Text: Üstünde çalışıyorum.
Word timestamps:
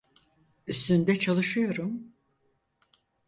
Üstünde 0.67 1.19
çalışıyorum. 1.19 2.13